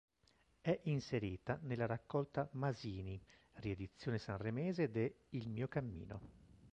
[0.61, 3.21] È inserita nella raccolta "Masini",
[3.57, 6.21] riedizione sanremese de "...il mio cammino".